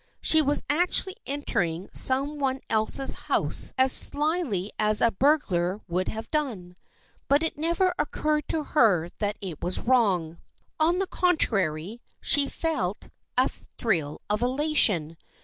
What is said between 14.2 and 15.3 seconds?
of elation.